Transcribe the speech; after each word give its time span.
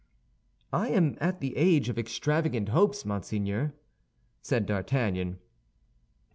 "I 0.73 0.87
am 0.89 1.15
at 1.21 1.41
the 1.41 1.55
age 1.55 1.87
of 1.87 1.99
extravagant 1.99 2.69
hopes, 2.69 3.05
monseigneur," 3.05 3.75
said 4.41 4.65
D'Artagnan. 4.65 5.37